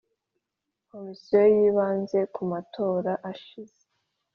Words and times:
Komisiyo 0.89 1.41
yibanze 1.55 2.19
ku 2.33 2.41
matora 2.51 3.11
ashize 3.31 3.81